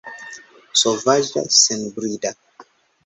[0.83, 2.33] Sovaĝa, senbrida!